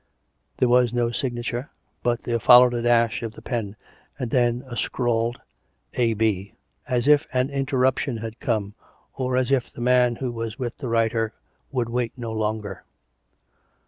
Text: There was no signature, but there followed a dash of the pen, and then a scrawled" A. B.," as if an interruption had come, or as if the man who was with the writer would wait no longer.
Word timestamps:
There 0.57 0.67
was 0.67 0.93
no 0.95 1.11
signature, 1.11 1.69
but 2.01 2.23
there 2.23 2.39
followed 2.39 2.73
a 2.73 2.81
dash 2.81 3.21
of 3.21 3.33
the 3.33 3.41
pen, 3.43 3.75
and 4.17 4.31
then 4.31 4.63
a 4.65 4.75
scrawled" 4.75 5.39
A. 6.05 6.15
B.," 6.15 6.55
as 6.87 7.07
if 7.07 7.27
an 7.33 7.51
interruption 7.51 8.17
had 8.17 8.39
come, 8.39 8.73
or 9.13 9.35
as 9.37 9.51
if 9.51 9.71
the 9.71 9.81
man 9.81 10.15
who 10.15 10.31
was 10.31 10.57
with 10.57 10.75
the 10.79 10.87
writer 10.89 11.35
would 11.71 11.89
wait 11.89 12.17
no 12.17 12.31
longer. 12.31 12.83